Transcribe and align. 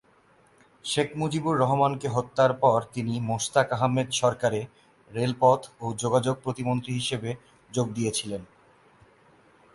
শেখ 0.85 1.09
মুজিবুর 1.15 1.55
রহমানকে 1.57 2.07
হত্যার 2.07 2.51
পর 2.53 2.79
তিনি 2.93 3.13
মোশতাক 3.19 3.67
আহমেদ 3.73 4.07
সরকারে 4.11 4.61
রেলপথ 5.11 5.61
ও 5.81 5.85
যোগাযোগ 5.93 6.35
প্রতিমন্ত্রী 6.43 6.91
হিসাবে 6.93 7.29
যোগ 7.71 7.87
দিয়েছিলেন। 7.93 8.41